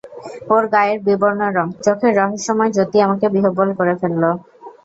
[0.49, 4.23] ওর গায়ের বিবর্ণ রঙ, চোখের রহস্যময় জ্যোতি আমাকে বিহবল করে ফেলল।